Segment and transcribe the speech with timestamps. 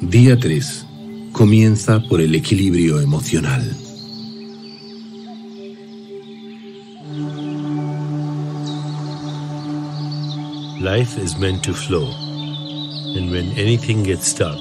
[0.00, 0.86] Día 3.
[1.32, 3.62] Comienza por el equilibrio emocional.
[10.80, 12.12] Life is meant to flow,
[13.16, 14.58] and when anything gets stuck,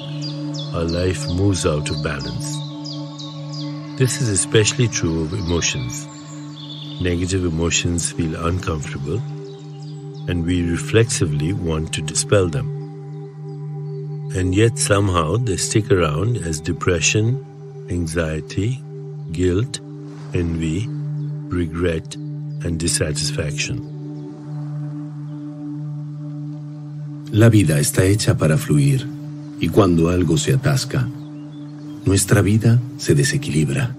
[0.74, 2.58] our life moves out of balance.
[3.98, 6.08] This is especially true of emotions.
[7.02, 9.20] Negative emotions feel uncomfortable,
[10.30, 12.83] and we reflexively want to dispel them
[14.36, 17.38] and yet somehow they stick around as depression,
[17.90, 18.82] anxiety,
[19.32, 19.80] guilt,
[20.34, 20.88] envy,
[21.50, 22.16] regret,
[22.66, 23.90] and dissatisfaction.
[27.32, 29.08] La vida está hecha para fluir,
[29.60, 31.08] y cuando algo se atasca,
[32.06, 33.96] nuestra vida se desequilibra.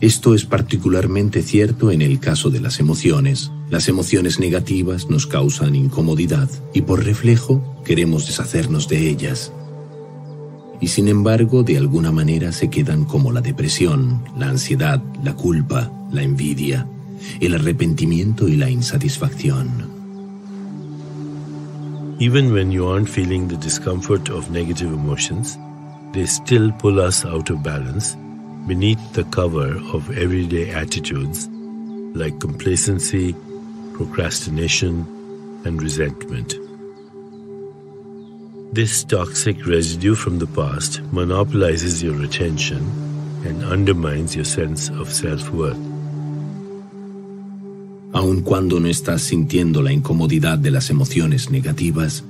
[0.00, 3.50] Esto es particularmente cierto en el caso de las emociones.
[3.68, 9.52] Las emociones negativas nos causan incomodidad y por reflejo queremos deshacernos de ellas.
[10.80, 15.90] Y sin embargo, de alguna manera se quedan como la depresión, la ansiedad, la culpa,
[16.12, 16.86] la envidia,
[17.40, 19.98] el arrepentimiento y la insatisfacción.
[22.20, 25.58] Even when you aren't feeling the discomfort of negative emotions,
[26.12, 28.16] they still pull us out of balance
[28.68, 31.48] beneath the cover of everyday attitudes
[32.14, 33.34] like complacency,
[33.94, 35.06] procrastination,
[35.64, 36.54] and resentment.
[38.74, 42.84] This toxic residue from the past monopolizes your attention
[43.46, 45.78] and undermines your sense of self-worth.
[48.12, 52.22] Aun cuando no estás sintiendo la incomodidad de las emociones negativas,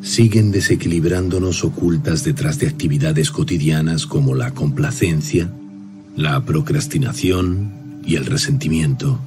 [0.00, 5.50] siguen desequilibrándonos ocultas detrás de actividades cotidianas como la complacencia,
[6.16, 9.18] la procrastinación y el resentimiento.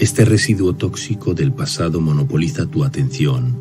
[0.00, 3.58] Este residuo tóxico del pasado monopoliza tu atención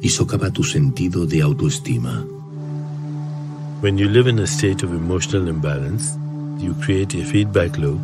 [0.00, 2.24] y socava tu sentido de autoestima.
[3.80, 6.16] When you live in a state of emotional imbalance,
[6.58, 8.00] you create a feedback loop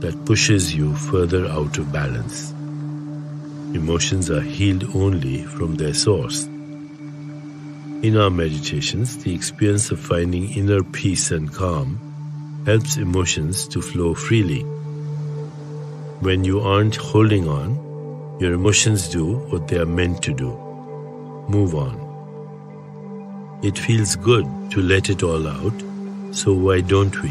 [0.00, 2.52] that pushes you further out of balance.
[3.74, 6.51] Emotions are healed only from their source.
[8.02, 12.00] In our meditations, the experience of finding inner peace and calm
[12.66, 14.62] helps emotions to flow freely.
[16.18, 17.78] When you aren't holding on,
[18.40, 20.50] your emotions do what they are meant to do
[21.48, 21.94] move on.
[23.62, 25.74] It feels good to let it all out,
[26.32, 27.30] so why don't we?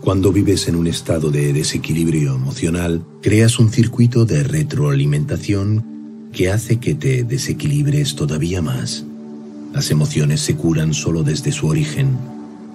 [0.00, 6.78] Cuando vives en un estado de desequilibrio emocional, creas un circuito de retroalimentación que hace
[6.78, 9.04] que te desequilibres todavía más.
[9.72, 12.18] Las emociones se curan solo desde su origen.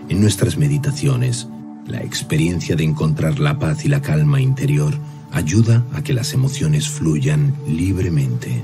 [0.09, 1.47] En nuestras meditaciones,
[1.85, 4.93] la experiencia de encontrar la paz y la calma interior
[5.31, 8.63] ayuda a que las emociones fluyan libremente.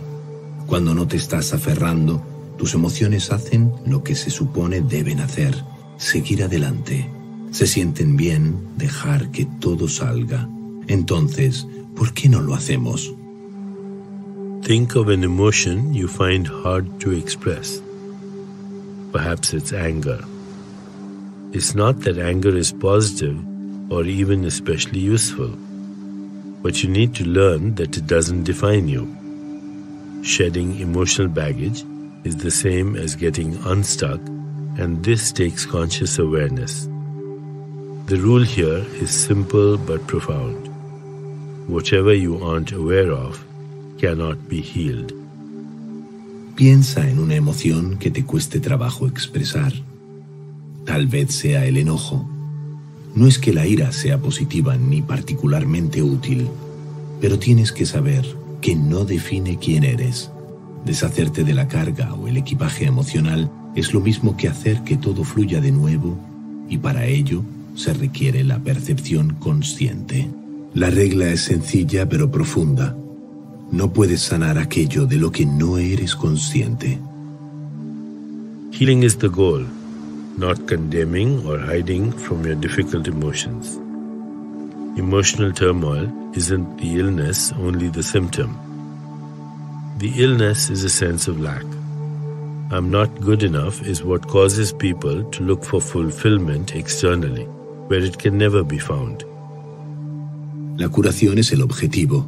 [0.65, 2.25] Cuando no te estás aferrando,
[2.57, 5.55] tus emociones hacen lo que se supone deben hacer,
[5.97, 7.09] seguir adelante.
[7.51, 10.49] Se sienten bien dejar que todo salga.
[10.87, 13.13] Entonces, ¿por qué no lo hacemos?
[14.63, 17.83] Think of an emotion you find hard to express.
[19.13, 20.19] Perhaps it's anger.
[21.51, 23.37] It's not that anger is positive
[23.91, 25.49] or even especially useful,
[26.63, 29.05] but you need to learn that it doesn't define you.
[30.23, 31.83] Shedding emotional baggage
[32.23, 34.19] is the same as getting unstuck,
[34.79, 36.85] and this takes conscious awareness.
[38.07, 40.69] The rule here is simple but profound.
[41.69, 43.45] Whatever you aren't aware of
[43.99, 45.22] cannot be healed.
[46.55, 49.73] Piensa en una emoción que te cueste trabajo expresar.
[50.85, 52.29] Tal vez sea el enojo.
[53.15, 56.47] No es que la ira sea positiva ni particularmente útil,
[57.19, 58.23] pero tienes que saber
[58.61, 60.29] que no define quién eres.
[60.85, 65.23] Deshacerte de la carga o el equipaje emocional es lo mismo que hacer que todo
[65.23, 66.19] fluya de nuevo
[66.69, 67.43] y para ello
[67.75, 70.29] se requiere la percepción consciente.
[70.75, 72.95] La regla es sencilla pero profunda.
[73.71, 76.99] No puedes sanar aquello de lo que no eres consciente.
[78.71, 79.65] Healing is the goal,
[80.37, 83.77] not condemning or hiding from your difficult emotions.
[84.97, 88.57] Emotional turmoil isn't the illness, only the symptom.
[89.99, 91.63] The illness is a sense of lack.
[92.71, 97.45] I'm not good enough is what causes people to look for fulfillment externally,
[97.87, 99.23] where it can never be found.
[100.79, 102.25] La curación es el objetivo,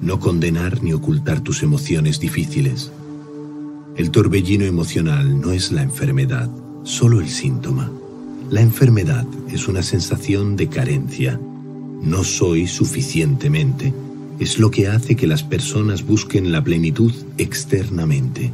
[0.00, 2.90] no condenar ni ocultar tus emociones difíciles.
[3.96, 6.50] El torbellino emocional no es la enfermedad,
[6.84, 7.90] solo el síntoma.
[8.50, 11.38] La enfermedad es una sensación de carencia.
[12.02, 13.92] No soy suficientemente.
[14.38, 18.52] Es lo que hace que las personas busquen la plenitud externamente.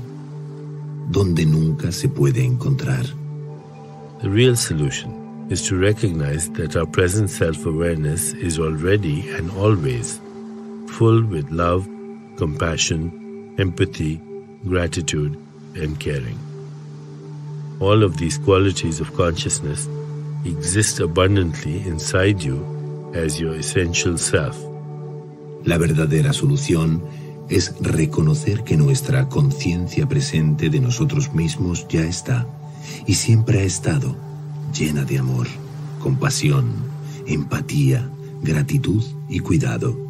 [1.09, 3.07] donde nunca se puede encontrar.
[4.23, 10.21] The real solution is to recognize that our present self awareness is already and always
[10.89, 11.89] full with love,
[12.37, 14.21] compassion, empathy,
[14.67, 15.39] gratitude,
[15.75, 16.39] and caring.
[17.81, 19.89] All of these qualities of consciousness
[20.45, 24.57] exist abundantly inside you as your essential self.
[25.65, 27.03] La verdadera solución
[27.49, 32.47] es reconocer que nuestra conciencia presente de nosotros mismos ya está
[33.07, 34.17] y siempre ha estado
[34.73, 35.47] llena de amor,
[36.01, 36.67] compasión,
[37.27, 38.09] empatía,
[38.43, 40.06] gratitud y cuidado.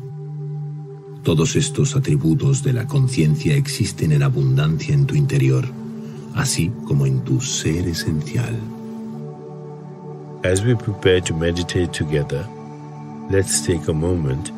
[1.26, 5.64] Todos estos atributos de la conciencia existen en abundancia en tu interior,
[6.36, 8.54] así como en tu ser esencial.
[10.44, 12.46] As we prepare to meditate together,
[13.28, 14.52] let's take a moment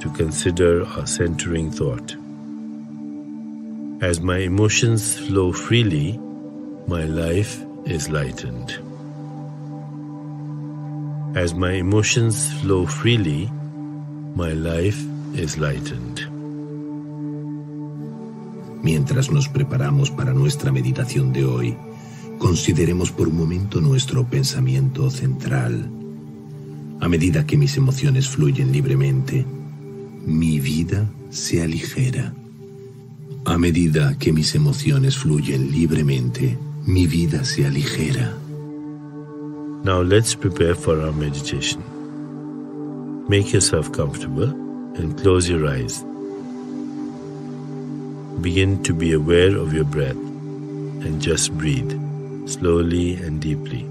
[0.00, 2.16] to consider our centering thought.
[4.00, 6.18] As my emotions flow freely,
[6.86, 8.72] my life is lightened.
[11.36, 13.50] As my emotions flow freely,
[14.34, 14.96] my life
[15.58, 16.20] lightened.
[18.82, 21.76] Mientras nos preparamos para nuestra meditación de hoy,
[22.38, 25.90] consideremos por un momento nuestro pensamiento central.
[27.00, 29.44] A medida que mis emociones fluyen libremente,
[30.24, 32.32] mi vida se aligera.
[33.44, 36.56] A medida que mis emociones fluyen libremente,
[36.86, 38.32] mi vida se aligera.
[39.84, 41.82] Now let's prepare for our meditation.
[43.28, 44.65] Make yourself comfortable
[44.98, 46.04] and close your eyes.
[48.40, 50.16] Begin to be aware of your breath
[51.04, 51.92] and just breathe
[52.46, 53.84] slowly and deeply.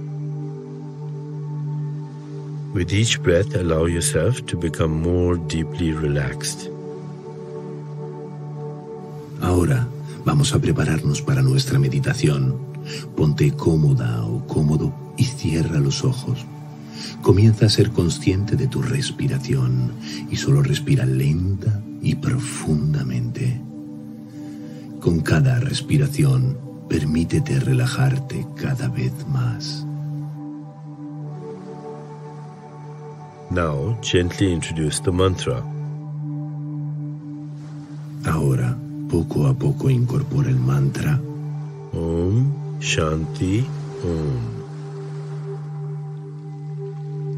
[2.73, 6.69] With each breath, allow yourself to become more deeply relaxed.
[9.41, 9.87] Ahora
[10.25, 12.57] vamos a prepararnos para nuestra meditación.
[13.15, 16.45] Ponte cómoda o cómodo y cierra los ojos.
[17.21, 19.91] Comienza a ser consciente de tu respiración
[20.29, 23.61] y solo respira lenta y profundamente.
[24.99, 26.57] Con cada respiración,
[26.89, 29.85] permítete relajarte cada vez más.
[33.51, 35.63] Now, gently introduce the mantra.
[38.25, 38.75] Ahora,
[39.09, 41.21] poco a poco incorpora el mantra
[41.93, 43.65] Om Shanti
[44.03, 44.64] Om.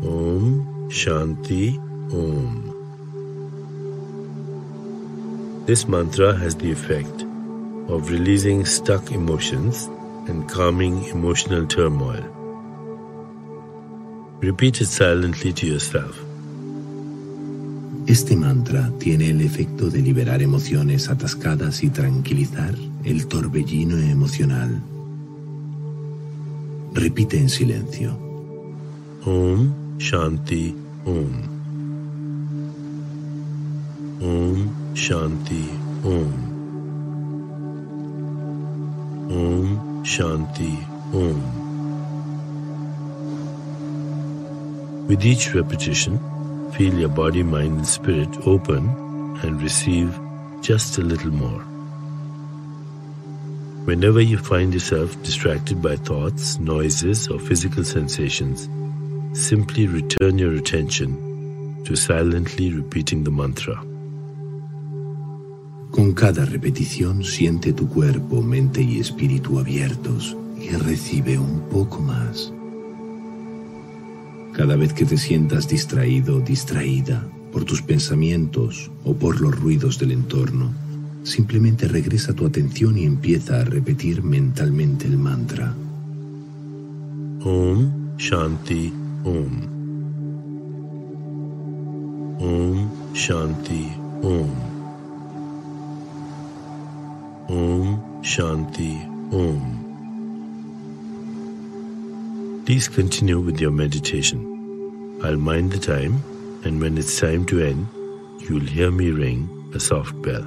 [0.07, 1.77] Om Shanti
[2.12, 2.63] Om.
[5.65, 7.25] This mantra has the effect
[7.89, 9.89] of releasing stuck emotions
[10.30, 12.24] and calming emotional turmoil.
[14.39, 16.15] Repeat it silently to yourself.
[18.07, 22.74] Este mantra tiene el efecto de liberar emociones atascadas y tranquilizar
[23.04, 24.81] el torbellino emocional.
[26.94, 28.18] Repite en silencio.
[29.25, 30.76] Om Shanti
[31.08, 31.50] Om.
[34.22, 35.64] Om Shanti
[36.04, 36.34] Om.
[39.32, 40.78] Om Shanti
[41.14, 41.42] Om.
[45.08, 46.20] With each repetition,
[46.74, 48.90] feel your body, mind, and spirit open
[49.42, 50.16] and receive
[50.62, 51.64] just a little more.
[53.86, 58.69] Whenever you find yourself distracted by thoughts, noises, or physical sensations,
[59.38, 63.76] simply return your attention to silently repeating the mantra.
[65.92, 72.52] Con cada repetición siente tu cuerpo, mente y espíritu abiertos y recibe un poco más.
[74.54, 80.14] Cada vez que te sientas distraído, distraída por tus pensamientos o por los ruidos del
[80.14, 80.74] entorno,
[81.24, 85.76] simplemente regresa tu atención y empieza a repetir mentalmente el mantra.
[87.44, 89.52] Om Shanti Om.
[92.40, 93.92] Om Shanti
[94.24, 94.52] Om.
[97.50, 98.97] Om Shanti
[99.31, 99.62] Om.
[102.66, 104.40] Please continue with your meditation.
[105.24, 106.21] I'll mind the time,
[106.64, 107.88] and when it's time to end,
[108.40, 110.45] you'll hear me ring a soft bell.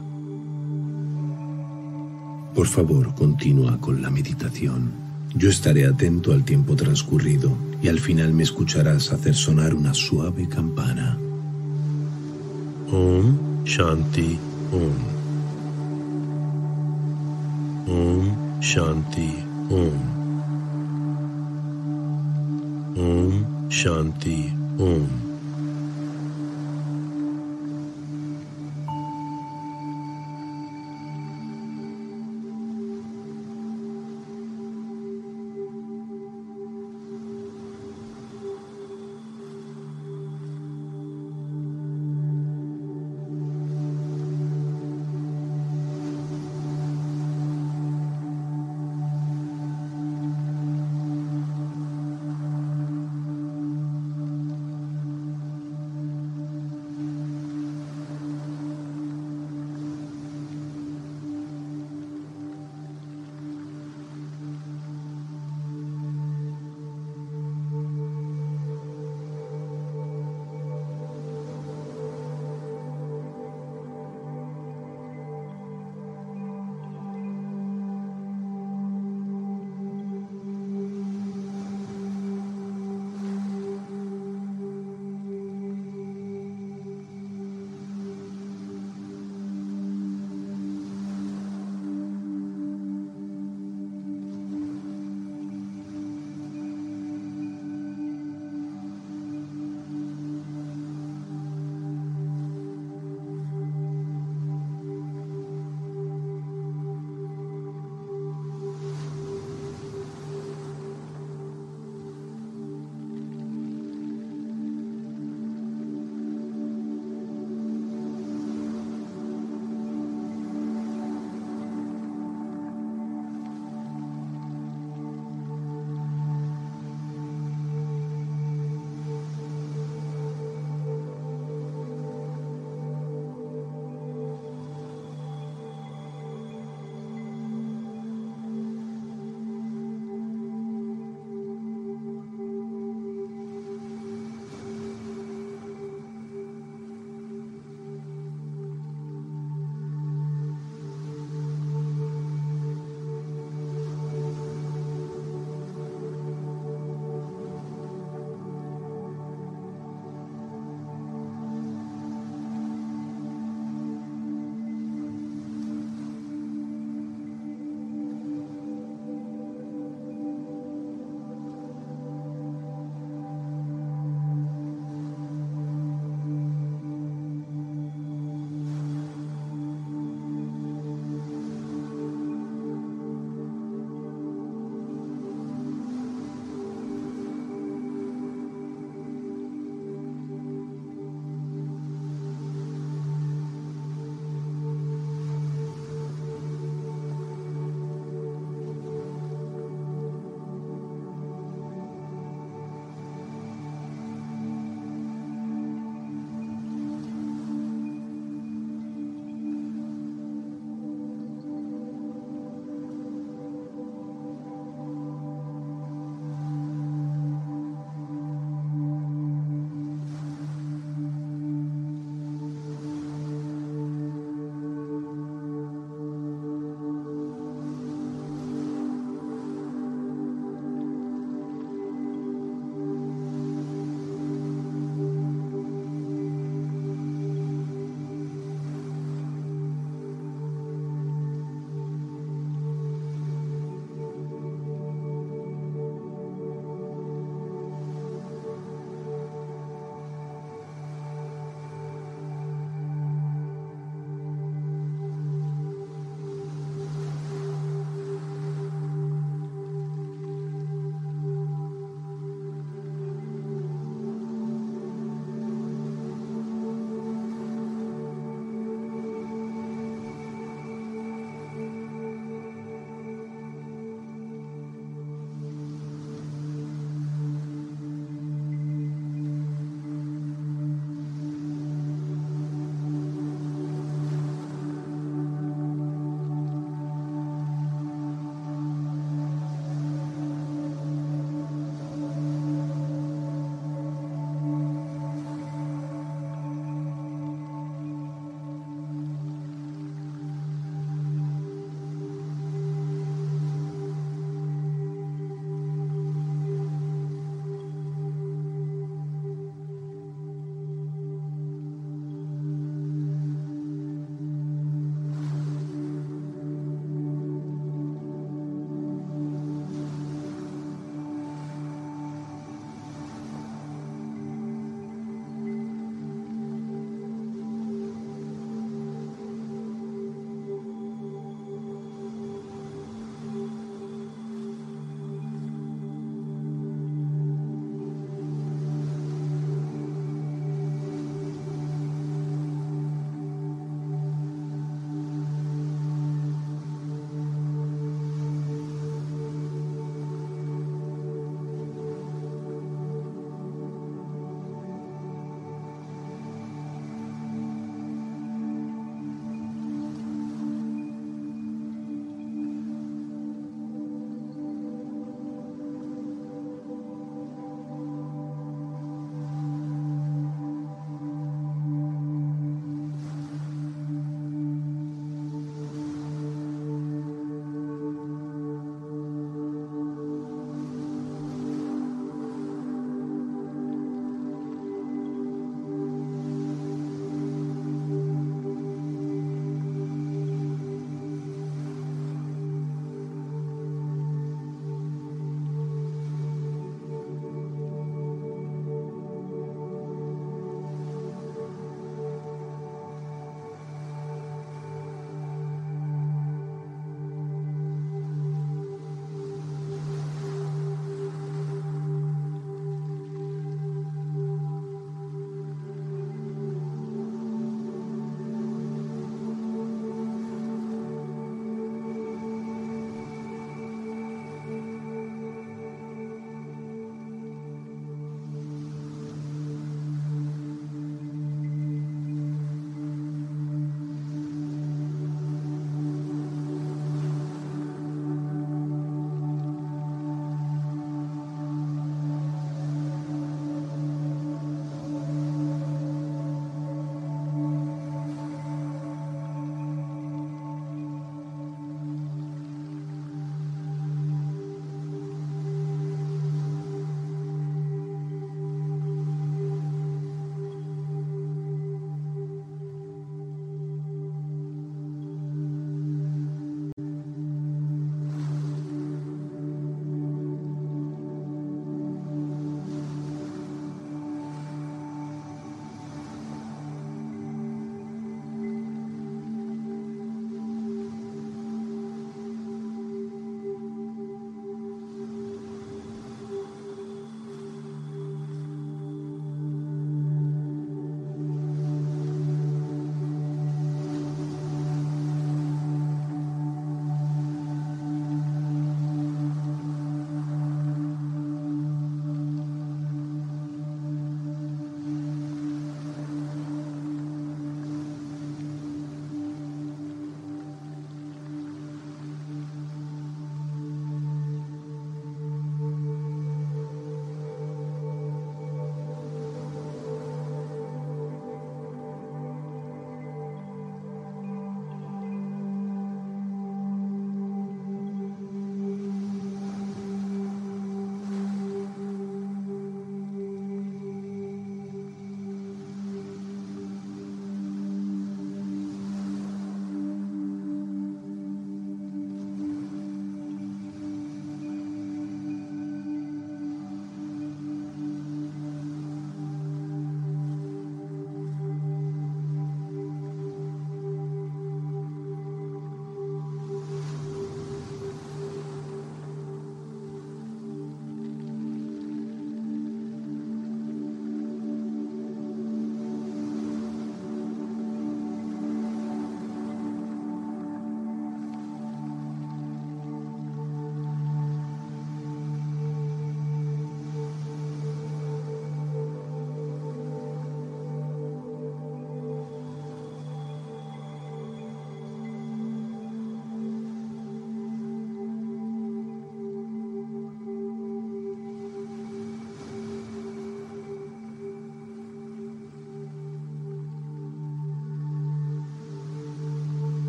[2.54, 4.92] Por favor, continúa con la meditación.
[5.34, 10.48] Yo estaré atento al tiempo transcurrido y al final me escucharás hacer sonar una suave
[10.48, 11.18] campana.
[12.92, 14.38] Om Shanti
[14.72, 14.96] Om.
[17.88, 19.34] Om Shanti
[19.70, 20.00] Om.
[22.96, 25.29] Om Shanti Om.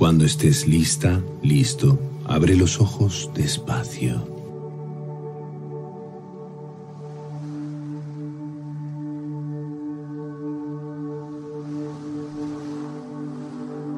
[0.00, 4.14] Cuando estés lista, listo, abre los ojos despacio.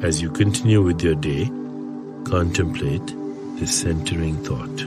[0.02, 1.48] As you continue with your day,
[2.24, 3.06] contemplate
[3.60, 4.82] the centering thought.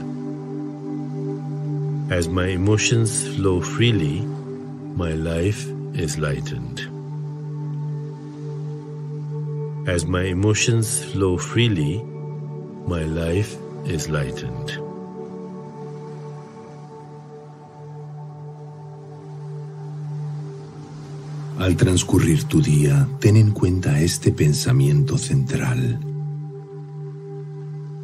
[2.12, 4.20] As my emotions flow freely,
[4.94, 6.95] my life is lightened.
[9.86, 12.02] As my emotions flow freely,
[12.88, 14.82] my life is lightened.
[21.60, 26.00] Al transcurrir tu día, ten en cuenta este pensamiento central.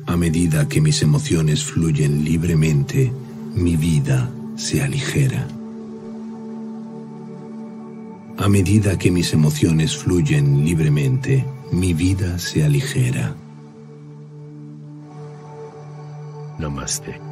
[0.07, 3.13] A medida que mis emociones fluyen libremente,
[3.57, 5.49] mi vida se aligera.
[8.39, 13.35] A medida que mis emociones fluyen libremente, mi vida se aligera.
[16.59, 17.32] Namaste.